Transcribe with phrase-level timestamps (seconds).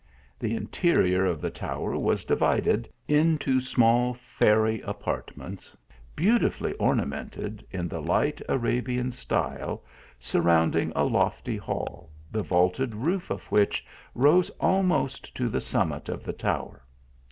[0.39, 5.77] The interior of the tower was divided into small fairy apartments,
[6.15, 9.83] beautifully ornamented in the light Arabian style,
[10.17, 13.85] surrounding a lofty hall, the vaulted roof of which
[14.15, 16.81] rose almost to the summit of the tower.